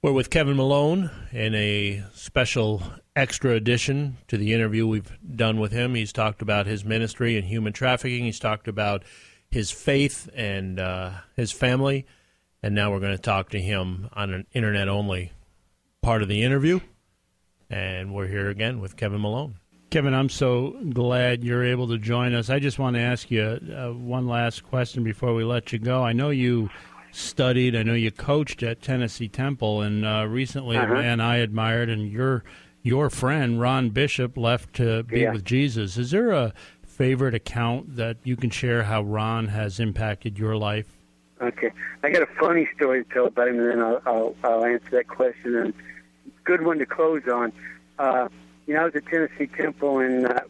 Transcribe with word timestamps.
We're 0.00 0.12
with 0.12 0.30
Kevin 0.30 0.56
Malone 0.56 1.10
in 1.32 1.56
a 1.56 2.04
special 2.14 2.84
extra 3.16 3.54
edition 3.54 4.16
to 4.28 4.36
the 4.36 4.52
interview 4.52 4.86
we've 4.86 5.10
done 5.34 5.58
with 5.58 5.72
him. 5.72 5.96
He's 5.96 6.12
talked 6.12 6.40
about 6.40 6.66
his 6.66 6.84
ministry 6.84 7.36
and 7.36 7.44
human 7.44 7.72
trafficking. 7.72 8.24
He's 8.24 8.38
talked 8.38 8.68
about 8.68 9.02
his 9.50 9.72
faith 9.72 10.30
and 10.36 10.78
uh, 10.78 11.10
his 11.34 11.50
family. 11.50 12.06
And 12.62 12.76
now 12.76 12.92
we're 12.92 13.00
going 13.00 13.16
to 13.16 13.18
talk 13.20 13.48
to 13.50 13.60
him 13.60 14.08
on 14.12 14.32
an 14.32 14.46
internet 14.52 14.88
only 14.88 15.32
part 16.00 16.22
of 16.22 16.28
the 16.28 16.44
interview. 16.44 16.78
And 17.68 18.14
we're 18.14 18.28
here 18.28 18.50
again 18.50 18.78
with 18.78 18.96
Kevin 18.96 19.20
Malone. 19.20 19.56
Kevin, 19.90 20.14
I'm 20.14 20.28
so 20.28 20.78
glad 20.90 21.42
you're 21.42 21.64
able 21.64 21.88
to 21.88 21.98
join 21.98 22.34
us. 22.34 22.50
I 22.50 22.60
just 22.60 22.78
want 22.78 22.94
to 22.94 23.02
ask 23.02 23.32
you 23.32 23.42
uh, 23.42 23.88
one 23.88 24.28
last 24.28 24.62
question 24.62 25.02
before 25.02 25.34
we 25.34 25.42
let 25.42 25.72
you 25.72 25.80
go. 25.80 26.04
I 26.04 26.12
know 26.12 26.30
you 26.30 26.70
studied. 27.18 27.74
I 27.76 27.82
know 27.82 27.94
you 27.94 28.10
coached 28.10 28.62
at 28.62 28.80
Tennessee 28.80 29.28
Temple, 29.28 29.82
and 29.82 30.04
uh, 30.04 30.26
recently 30.28 30.76
Uh-huh. 30.76 30.94
a 30.94 31.02
man 31.02 31.20
I 31.20 31.36
admired, 31.38 31.88
and 31.88 32.10
your 32.10 32.44
your 32.82 33.10
friend 33.10 33.60
Ron 33.60 33.90
Bishop 33.90 34.36
left 34.36 34.72
to 34.74 35.02
be 35.02 35.20
Yeah. 35.20 35.32
with 35.32 35.44
Jesus. 35.44 35.98
Is 35.98 36.12
there 36.12 36.30
a 36.30 36.52
favorite 36.86 37.34
account 37.34 37.96
that 37.96 38.16
you 38.24 38.36
can 38.36 38.50
share 38.50 38.84
how 38.84 39.02
Ron 39.02 39.48
has 39.48 39.78
impacted 39.80 40.38
your 40.38 40.56
life? 40.56 40.86
Okay, 41.40 41.70
I 42.02 42.10
got 42.10 42.22
a 42.22 42.26
funny 42.40 42.68
story 42.76 43.04
to 43.04 43.10
tell 43.12 43.26
about 43.26 43.48
him, 43.48 43.58
and 43.60 43.68
then 43.70 43.80
I'll, 43.80 44.02
I'll, 44.06 44.34
I'll 44.44 44.64
answer 44.64 44.88
that 44.92 45.08
question. 45.08 45.54
And 45.56 45.74
good 46.44 46.64
one 46.64 46.78
to 46.78 46.86
close 46.86 47.22
on. 47.32 47.52
Uh, 47.98 48.28
you 48.66 48.74
know, 48.74 48.80
I 48.80 48.84
was 48.84 48.94
at 48.96 49.06
Tennessee 49.06 49.46
Temple, 49.48 49.98
and 49.98 50.26
uh, 50.26 50.40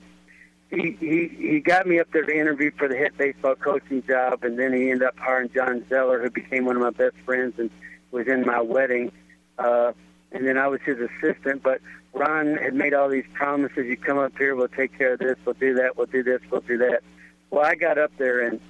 he, 0.70 1.28
he 1.38 1.60
got 1.60 1.86
me 1.86 1.98
up 1.98 2.10
there 2.12 2.24
to 2.24 2.32
interview 2.32 2.70
for 2.77 2.88
the 2.88 2.96
head 2.96 3.16
baseball 3.16 3.54
coaching 3.54 4.02
job, 4.06 4.45
and 4.45 4.58
then 4.58 4.72
he 4.72 4.91
ended 4.91 5.08
up 5.08 5.16
hiring 5.18 5.50
John 5.52 5.84
Zeller, 5.88 6.20
who 6.22 6.30
became 6.30 6.66
one 6.66 6.77
of 6.77 6.82
my 6.82 6.91
best 6.91 7.16
friends 7.24 7.54
and 7.58 7.70
was 8.10 8.27
in 8.27 8.44
my 8.44 8.60
wedding. 8.60 9.12
Uh, 9.58 9.92
and 10.30 10.46
then 10.46 10.58
I 10.58 10.68
was 10.68 10.80
his 10.82 10.98
assistant, 10.98 11.62
but 11.62 11.80
Ron 12.12 12.56
had 12.56 12.74
made 12.74 12.92
all 12.92 13.08
these 13.08 13.24
promises. 13.33 13.86
You 13.86 13.96
come 13.96 14.19
up 14.19 14.36
here, 14.36 14.55
we'll 14.55 14.69
take 14.69 14.96
care 14.96 15.14
of 15.14 15.20
this, 15.20 15.36
we'll 15.44 15.55
do 15.55 15.74
that, 15.74 15.96
we'll 15.96 16.06
do 16.06 16.22
this, 16.22 16.41
we'll 16.50 16.61
do 16.61 16.78
that. 16.78 17.02
Well, 17.50 17.64
I 17.64 17.74
got 17.74 17.98
up 17.98 18.12
there 18.19 18.41
and 18.41 18.61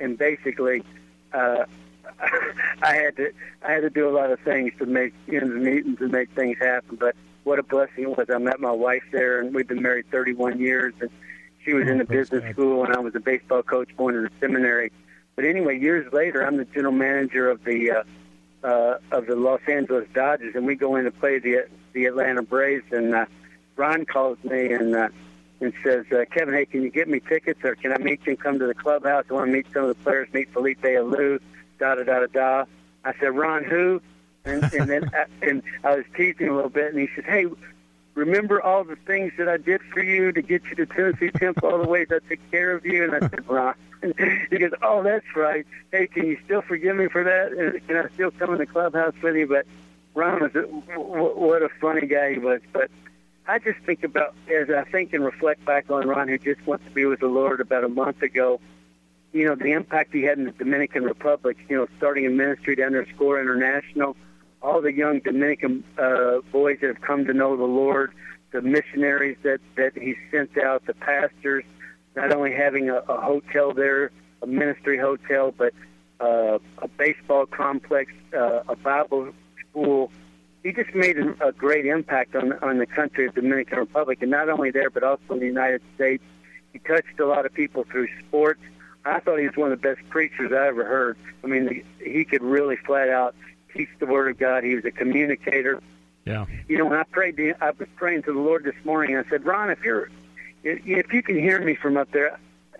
and 0.00 0.18
basically 0.18 0.82
uh, 1.32 1.64
I 2.82 2.96
had 2.96 3.16
to 3.16 3.32
I 3.62 3.72
had 3.72 3.80
to 3.80 3.90
do 3.90 4.08
a 4.08 4.14
lot 4.14 4.30
of 4.30 4.40
things 4.40 4.72
to 4.78 4.86
make 4.86 5.14
ends 5.28 5.54
meet 5.54 5.84
and 5.84 5.98
to 5.98 6.08
make 6.08 6.30
things 6.30 6.58
happen. 6.58 6.96
But 6.96 7.14
what 7.44 7.58
a 7.58 7.62
blessing 7.62 8.04
it 8.04 8.18
was! 8.18 8.28
I 8.28 8.38
met 8.38 8.60
my 8.60 8.72
wife 8.72 9.04
there, 9.12 9.40
and 9.40 9.54
we've 9.54 9.68
been 9.68 9.82
married 9.82 10.10
31 10.10 10.58
years. 10.58 10.94
And 11.00 11.10
she 11.64 11.72
was 11.72 11.88
in 11.88 11.98
the 11.98 12.04
business 12.04 12.48
school, 12.52 12.84
and 12.84 12.94
I 12.94 13.00
was 13.00 13.14
a 13.14 13.20
baseball 13.20 13.62
coach 13.62 13.88
going 13.96 14.14
to 14.14 14.22
the 14.22 14.30
seminary. 14.40 14.92
But 15.36 15.44
anyway, 15.44 15.78
years 15.78 16.12
later, 16.12 16.46
I'm 16.46 16.56
the 16.56 16.64
general 16.64 16.92
manager 16.92 17.50
of 17.50 17.64
the 17.64 17.90
uh, 17.90 18.66
uh, 18.66 18.98
of 19.10 19.26
the 19.26 19.36
Los 19.36 19.60
Angeles 19.66 20.08
Dodgers, 20.14 20.54
and 20.54 20.66
we 20.66 20.74
go 20.74 20.96
in 20.96 21.04
to 21.04 21.10
play 21.10 21.38
the 21.38 21.66
the 21.92 22.06
Atlanta 22.06 22.42
Braves. 22.42 22.84
And 22.92 23.14
uh, 23.14 23.26
Ron 23.76 24.04
calls 24.04 24.38
me 24.44 24.72
and 24.72 24.94
uh, 24.94 25.08
and 25.60 25.72
says, 25.82 26.04
uh, 26.12 26.24
Kevin, 26.30 26.54
hey, 26.54 26.66
can 26.66 26.82
you 26.82 26.90
get 26.90 27.08
me 27.08 27.20
tickets, 27.20 27.60
or 27.64 27.74
can 27.74 27.92
I 27.92 27.98
meet 27.98 28.20
you 28.26 28.32
and 28.32 28.40
come 28.40 28.58
to 28.58 28.66
the 28.66 28.74
clubhouse? 28.74 29.24
I 29.30 29.34
want 29.34 29.46
to 29.46 29.52
meet 29.52 29.66
some 29.72 29.84
of 29.84 29.88
the 29.88 30.02
players, 30.02 30.28
meet 30.32 30.52
Felipe 30.52 30.82
Alou, 30.82 31.40
da 31.78 31.94
da 31.94 32.04
da 32.04 32.20
da 32.20 32.26
da. 32.26 32.64
I 33.04 33.12
said, 33.20 33.36
Ron, 33.36 33.64
who? 33.64 34.00
And, 34.44 34.62
and 34.74 34.90
then 34.90 35.10
I, 35.14 35.24
and 35.46 35.62
I 35.82 35.96
was 35.96 36.04
teasing 36.16 36.48
a 36.48 36.54
little 36.54 36.70
bit, 36.70 36.92
and 36.92 37.00
he 37.00 37.08
said, 37.14 37.24
Hey, 37.24 37.46
remember 38.14 38.62
all 38.62 38.84
the 38.84 38.96
things 38.96 39.32
that 39.38 39.48
I 39.48 39.56
did 39.56 39.80
for 39.92 40.02
you 40.02 40.32
to 40.32 40.42
get 40.42 40.64
you 40.64 40.74
to 40.76 40.86
Tennessee 40.86 41.30
Temple, 41.30 41.68
all 41.68 41.82
the 41.82 41.88
ways 41.88 42.08
I 42.10 42.18
took 42.28 42.38
care 42.50 42.72
of 42.72 42.84
you? 42.86 43.04
And 43.04 43.14
I 43.14 43.20
said, 43.20 43.48
Ron. 43.48 43.74
he 44.50 44.58
goes, 44.58 44.72
Oh, 44.82 45.02
that's 45.02 45.24
right. 45.34 45.66
Hey, 45.90 46.06
can 46.06 46.26
you 46.26 46.38
still 46.44 46.62
forgive 46.62 46.96
me 46.96 47.08
for 47.08 47.24
that? 47.24 47.52
And 47.52 47.86
can 47.86 47.96
I 47.96 48.08
still 48.14 48.30
come 48.30 48.52
in 48.52 48.58
the 48.58 48.66
clubhouse 48.66 49.14
with 49.22 49.34
you? 49.34 49.46
But 49.46 49.66
Ron 50.14 50.42
was 50.42 50.50
a, 50.54 50.62
w- 50.62 51.38
what 51.38 51.62
a 51.62 51.68
funny 51.80 52.06
guy 52.06 52.32
he 52.32 52.38
was. 52.38 52.60
But 52.72 52.90
I 53.46 53.58
just 53.58 53.78
think 53.80 54.04
about 54.04 54.34
as 54.48 54.68
I 54.70 54.84
think 54.84 55.12
and 55.12 55.24
reflect 55.24 55.64
back 55.64 55.90
on 55.90 56.06
Ron, 56.06 56.28
who 56.28 56.38
just 56.38 56.66
went 56.66 56.84
to 56.84 56.90
be 56.90 57.04
with 57.06 57.20
the 57.20 57.28
Lord 57.28 57.60
about 57.60 57.84
a 57.84 57.88
month 57.88 58.22
ago. 58.22 58.60
You 59.32 59.46
know 59.46 59.56
the 59.56 59.72
impact 59.72 60.12
he 60.12 60.22
had 60.22 60.38
in 60.38 60.44
the 60.44 60.52
Dominican 60.52 61.02
Republic. 61.04 61.56
You 61.68 61.76
know, 61.76 61.88
starting 61.96 62.24
in 62.24 62.36
ministry 62.36 62.76
to 62.76 62.82
underscore 62.82 63.40
international, 63.40 64.16
all 64.64 64.80
the 64.80 64.92
young 64.92 65.20
Dominican 65.20 65.84
uh, 65.98 66.38
boys 66.50 66.78
that 66.80 66.86
have 66.86 67.02
come 67.02 67.26
to 67.26 67.34
know 67.34 67.56
the 67.56 67.64
Lord, 67.64 68.12
the 68.50 68.62
missionaries 68.62 69.36
that 69.42 69.60
that 69.76 69.92
he 69.96 70.14
sent 70.30 70.56
out, 70.56 70.86
the 70.86 70.94
pastors, 70.94 71.64
not 72.16 72.32
only 72.32 72.52
having 72.52 72.88
a, 72.88 72.96
a 72.96 73.20
hotel 73.20 73.74
there, 73.74 74.10
a 74.42 74.46
ministry 74.46 74.98
hotel, 74.98 75.52
but 75.56 75.74
uh, 76.18 76.58
a 76.78 76.88
baseball 76.96 77.44
complex, 77.44 78.10
uh, 78.32 78.62
a 78.66 78.74
Bible 78.76 79.32
school. 79.68 80.10
He 80.62 80.72
just 80.72 80.94
made 80.94 81.18
a, 81.18 81.48
a 81.48 81.52
great 81.52 81.84
impact 81.84 82.34
on 82.34 82.54
on 82.54 82.78
the 82.78 82.86
country 82.86 83.26
of 83.26 83.34
Dominican 83.34 83.78
Republic, 83.78 84.22
and 84.22 84.30
not 84.30 84.48
only 84.48 84.70
there, 84.70 84.88
but 84.88 85.02
also 85.02 85.34
in 85.34 85.40
the 85.40 85.46
United 85.46 85.82
States. 85.94 86.24
He 86.72 86.78
touched 86.80 87.20
a 87.20 87.26
lot 87.26 87.46
of 87.46 87.52
people 87.52 87.84
through 87.84 88.08
sports. 88.26 88.60
I 89.04 89.20
thought 89.20 89.38
he 89.38 89.46
was 89.46 89.56
one 89.56 89.70
of 89.70 89.80
the 89.80 89.94
best 89.94 90.08
preachers 90.08 90.50
I 90.52 90.66
ever 90.68 90.84
heard. 90.84 91.18
I 91.44 91.46
mean, 91.46 91.84
he 92.00 92.24
could 92.24 92.42
really 92.42 92.76
flat 92.76 93.10
out 93.10 93.36
teach 93.74 93.88
the 93.98 94.06
Word 94.06 94.30
of 94.30 94.38
God. 94.38 94.64
He 94.64 94.74
was 94.74 94.84
a 94.84 94.90
communicator. 94.90 95.82
Yeah. 96.24 96.46
You 96.68 96.78
know, 96.78 96.86
when 96.86 96.98
I 96.98 97.02
prayed, 97.04 97.36
to, 97.36 97.54
I 97.60 97.70
was 97.70 97.88
praying 97.96 98.22
to 98.22 98.32
the 98.32 98.38
Lord 98.38 98.64
this 98.64 98.74
morning. 98.84 99.16
I 99.16 99.28
said, 99.28 99.44
Ron, 99.44 99.70
if 99.70 99.82
you're, 99.82 100.08
if 100.62 101.12
you 101.12 101.22
can 101.22 101.38
hear 101.38 101.60
me 101.60 101.74
from 101.74 101.96
up 101.96 102.10
there, 102.12 102.38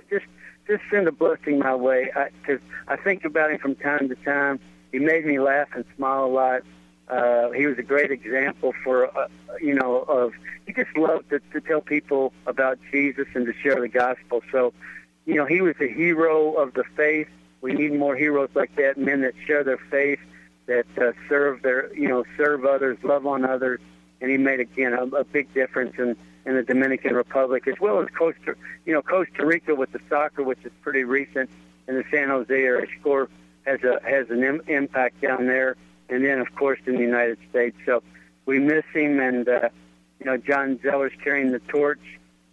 just 0.09 0.25
just 0.67 0.83
send 0.91 1.07
a 1.07 1.13
blessing 1.13 1.59
my 1.59 1.75
way. 1.75 2.11
Because 2.41 2.61
I, 2.89 2.97
think 2.97 3.25
about 3.25 3.51
him 3.51 3.59
from 3.59 3.75
time 3.75 4.09
to 4.09 4.15
time. 4.17 4.61
He 4.93 4.99
made 4.99 5.27
me 5.27 5.39
laugh 5.39 5.69
and 5.75 5.85
smile 5.97 6.25
a 6.25 6.27
lot. 6.27 6.63
Uh, 7.09 7.51
he 7.51 7.67
was 7.67 7.77
a 7.79 7.83
great 7.83 8.11
example 8.11 8.73
for, 8.83 9.15
uh, 9.17 9.29
you 9.61 9.75
know, 9.75 9.99
of 10.03 10.33
he 10.67 10.73
just 10.73 10.97
loved 10.97 11.29
to, 11.31 11.41
to 11.53 11.61
tell 11.61 11.83
people 11.83 12.33
about 12.47 12.79
Jesus 12.91 13.27
and 13.35 13.45
to 13.45 13.53
share 13.53 13.79
the 13.81 13.89
gospel. 13.89 14.43
So, 14.51 14.73
you 15.27 15.35
know, 15.35 15.45
he 15.45 15.61
was 15.61 15.75
a 15.81 15.89
hero 15.89 16.55
of 16.55 16.73
the 16.73 16.85
faith. 16.97 17.29
We 17.61 17.75
need 17.75 17.93
more 17.93 18.17
heroes 18.17 18.51
like 18.55 18.75
that, 18.77 18.97
men 18.97 19.21
that 19.23 19.35
share 19.47 19.65
their 19.65 19.79
faith, 19.91 20.21
that 20.67 20.87
uh, 20.99 21.13
serve 21.29 21.63
their, 21.63 21.95
you 21.95 22.09
know, 22.09 22.25
serve 22.37 22.65
others, 22.65 22.99
love 23.03 23.27
on 23.27 23.45
others. 23.45 23.81
And 24.21 24.31
he 24.31 24.39
made 24.39 24.61
again 24.61 24.95
a, 24.95 25.03
a 25.03 25.25
big 25.25 25.53
difference 25.53 25.95
in 25.99 26.17
in 26.47 26.57
the 26.57 26.63
Dominican 26.63 27.15
Republic 27.15 27.67
as 27.67 27.81
well 27.81 28.01
as 28.01 28.09
Costa, 28.17 28.55
you 28.85 28.93
know, 28.93 29.03
Costa 29.03 29.47
Rica 29.47 29.75
with 29.75 29.93
the 29.93 30.01
soccer, 30.09 30.43
which 30.43 30.59
is 30.65 30.73
pretty 30.83 31.05
recent 31.05 31.49
in 31.89 31.97
the 31.97 32.05
San 32.11 32.29
Jose 32.29 32.53
area. 32.53 32.87
Score 33.01 33.29
has 33.65 33.83
a 33.83 34.01
has 34.05 34.31
an 34.31 34.43
Im- 34.43 34.63
impact 34.67 35.21
down 35.21 35.47
there, 35.47 35.77
and 36.09 36.25
then 36.25 36.39
of 36.41 36.55
course 36.55 36.81
in 36.87 36.95
the 36.95 37.01
United 37.01 37.39
States. 37.51 37.77
So 37.87 38.03
we 38.47 38.59
miss 38.59 38.85
him, 38.93 39.21
and 39.21 39.49
uh, 39.49 39.69
you 40.21 40.27
know, 40.27 40.37
John 40.37 40.79
Zeller's 40.83 41.13
carrying 41.23 41.53
the 41.53 41.61
torch. 41.61 42.01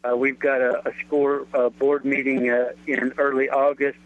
Uh, 0.03 0.15
we've 0.15 0.39
got 0.39 0.61
a, 0.61 0.89
a 0.89 0.93
score 1.05 1.45
board 1.77 2.05
meeting 2.05 2.49
uh, 2.49 2.71
in 2.87 3.13
early 3.17 3.49
August, 3.49 3.99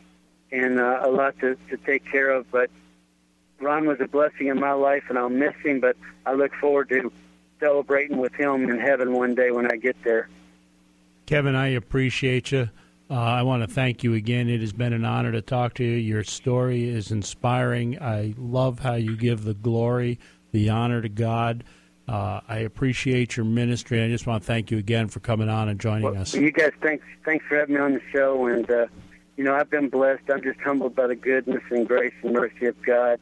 and 0.52 0.80
uh, 0.80 1.02
a 1.04 1.10
lot 1.10 1.40
to, 1.40 1.58
to 1.70 1.78
take 1.78 2.06
care 2.06 2.32
of. 2.32 2.52
But 2.52 2.70
Ron 3.60 3.88
was 3.88 3.98
a 4.02 4.08
blessing 4.08 4.48
in 4.48 4.60
my 4.60 4.74
life, 4.74 5.04
and 5.10 5.18
I'll 5.18 5.30
miss 5.30 5.54
him. 5.64 5.80
But 5.80 5.96
I 6.26 6.34
look 6.34 6.54
forward 6.60 6.90
to 6.90 7.12
celebrating 7.60 8.18
with 8.18 8.34
him 8.34 8.70
in 8.70 8.80
heaven 8.80 9.14
one 9.14 9.36
day 9.36 9.52
when 9.52 9.72
I 9.72 9.78
get 9.78 9.96
there. 10.04 10.30
Kevin, 11.26 11.56
I 11.56 11.70
appreciate 11.70 12.52
you. 12.52 12.70
Uh, 13.10 13.14
I 13.14 13.44
want 13.44 13.62
to 13.62 13.68
thank 13.68 14.04
you 14.04 14.14
again. 14.16 14.50
It 14.50 14.62
has 14.62 14.74
been 14.74 14.94
an 14.94 15.06
honor 15.06 15.32
to 15.32 15.42
talk 15.42 15.76
to 15.76 15.84
you. 15.84 15.98
Your 15.98 16.24
story 16.24 16.90
is 16.90 17.12
inspiring. 17.12 18.02
I 18.02 18.34
love 18.38 18.80
how 18.80 18.96
you 18.96 19.16
give 19.16 19.44
the 19.44 19.54
glory, 19.54 20.20
the 20.52 20.70
honor 20.70 21.02
to 21.02 21.10
God. 21.10 21.64
Uh, 22.08 22.42
I 22.48 22.60
appreciate 22.60 23.38
your 23.38 23.46
ministry. 23.46 24.04
I 24.04 24.10
just 24.10 24.28
want 24.28 24.44
to 24.44 24.48
thank 24.48 24.70
you 24.72 24.78
again 24.78 25.08
for 25.08 25.20
coming 25.20 25.50
on 25.50 25.70
and 25.70 25.80
joining 25.80 26.04
Well, 26.04 26.18
us. 26.18 26.34
You 26.34 26.52
guys, 26.52 26.72
thanks, 26.82 27.06
thanks 27.24 27.46
for 27.48 27.58
having 27.58 27.76
me 27.76 27.82
on 27.82 27.94
the 27.94 28.02
show. 28.12 28.46
And 28.48 28.70
uh, 28.70 28.88
you 29.38 29.44
know, 29.44 29.56
I've 29.56 29.70
been 29.70 29.90
blessed. 29.90 30.24
I'm 30.32 30.42
just 30.42 30.60
humbled 30.62 30.96
by 30.96 31.08
the 31.08 31.16
goodness 31.16 31.64
and 31.70 31.88
grace 31.88 32.14
and 32.24 32.34
mercy 32.34 32.68
of 32.68 32.82
God. 32.84 33.20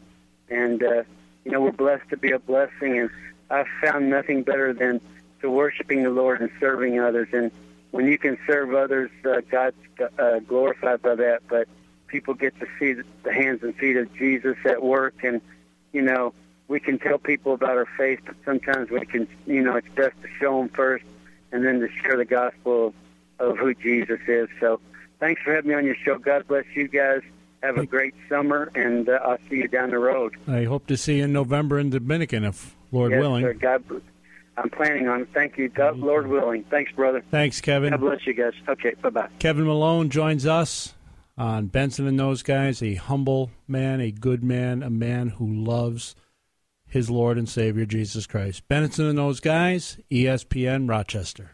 And 0.53 0.84
uh, 0.84 1.03
you 1.44 1.52
know, 1.52 1.62
we're 1.62 1.72
blessed 1.72 2.09
to 2.09 2.18
be 2.18 2.31
a 2.31 2.40
blessing. 2.40 3.00
And 3.00 3.09
I've 3.50 3.68
found 3.81 4.10
nothing 4.10 4.44
better 4.44 4.74
than 4.74 5.01
to 5.42 5.50
worshiping 5.50 6.04
the 6.04 6.10
Lord 6.10 6.42
and 6.42 6.50
serving 6.60 7.00
others. 7.00 7.28
And 7.33 7.51
when 7.92 8.07
you 8.07 8.18
can 8.18 8.38
serve 8.48 8.74
others, 8.74 9.12
uh, 9.25 9.42
God's 9.50 9.75
uh, 10.18 10.39
glorified 10.39 11.01
by 11.01 11.16
that. 11.16 11.42
But 11.48 11.68
people 12.13 12.36
get 12.36 12.57
to 12.60 12.68
see 12.80 12.94
the 13.24 13.33
hands 13.33 13.63
and 13.63 13.75
feet 13.75 13.98
of 13.98 14.13
Jesus 14.16 14.56
at 14.66 14.83
work, 14.83 15.16
and 15.24 15.42
you 15.92 16.01
know, 16.01 16.33
we 16.68 16.80
can 16.80 17.00
tell 17.00 17.18
people 17.18 17.54
about 17.54 17.72
our 17.72 17.88
faith, 17.98 18.19
but 18.25 18.36
sometimes 18.45 18.89
we 18.89 19.06
can, 19.06 19.28
you 19.45 19.62
know, 19.62 19.75
it's 19.75 19.89
best 19.89 20.19
to 20.22 20.28
show 20.39 20.60
them 20.60 20.69
first, 20.69 21.04
and 21.51 21.66
then 21.66 21.80
to 21.80 21.89
share 21.89 22.16
the 22.16 22.25
gospel 22.25 22.94
of, 23.39 23.50
of 23.50 23.57
who 23.57 23.74
Jesus 23.74 24.19
is. 24.28 24.48
So, 24.60 24.80
thanks 25.19 25.42
for 25.42 25.54
having 25.54 25.69
me 25.69 25.75
on 25.75 25.86
your 25.86 25.95
show. 25.95 26.18
God 26.18 26.48
bless 26.48 26.66
you 26.75 26.88
guys. 26.88 27.22
Have 27.63 27.77
a 27.77 27.86
great 27.86 28.13
summer, 28.27 28.69
and 28.75 29.07
uh, 29.07 29.19
I'll 29.24 29.38
see 29.50 29.56
you 29.56 29.69
down 29.69 29.92
the 29.92 29.98
road. 29.98 30.36
I 30.48 30.65
hope 30.65 30.86
to 30.88 30.98
see 30.98 31.18
you 31.18 31.24
in 31.24 31.33
November 31.33 31.80
in 31.80 31.89
Dominican, 31.92 32.44
if 32.44 32.75
Lord 32.92 33.12
yes, 33.12 33.21
willing. 33.21 33.44
Sir. 33.44 33.54
God, 33.54 33.83
I'm 34.57 34.69
planning 34.69 35.07
on. 35.07 35.25
Thank 35.27 35.57
you, 35.57 35.69
God, 35.69 35.98
Lord 35.98 36.27
willing. 36.27 36.65
Thanks, 36.65 36.92
brother. 36.92 37.24
Thanks, 37.31 37.62
Kevin. 37.62 37.92
God 37.92 38.01
bless 38.01 38.27
you 38.27 38.33
guys. 38.33 38.54
Okay, 38.68 38.95
bye 39.01 39.10
bye. 39.10 39.30
Kevin 39.39 39.65
Malone 39.65 40.10
joins 40.10 40.45
us 40.45 40.94
on 41.38 41.68
Benson 41.68 42.06
and 42.06 42.19
those 42.19 42.44
guys. 42.44 42.83
A 42.83 42.95
humble 42.95 43.50
man, 43.66 44.01
a 44.01 44.12
good 44.12 44.44
man, 44.44 44.83
a 44.83 44.89
man 44.89 45.30
who 45.30 45.48
loves 45.48 46.16
his 46.86 47.09
Lord 47.09 47.38
and 47.38 47.48
Savior 47.48 47.86
Jesus 47.86 48.27
Christ. 48.27 48.68
Benson 48.68 49.06
and 49.06 49.18
those 49.18 49.39
guys, 49.39 50.00
ESPN 50.12 50.89
Rochester. 50.89 51.51